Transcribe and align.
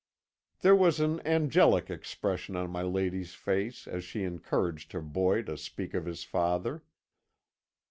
"There 0.61 0.75
was 0.75 0.99
an 0.99 1.21
angelic 1.27 1.91
expression 1.91 2.55
on 2.55 2.71
my 2.71 2.81
lady's 2.81 3.35
face 3.35 3.87
as 3.87 4.03
she 4.03 4.23
encouraged 4.23 4.93
her 4.93 5.01
boy 5.03 5.43
to 5.43 5.55
speak 5.59 5.93
of 5.93 6.07
his 6.07 6.23
father. 6.23 6.81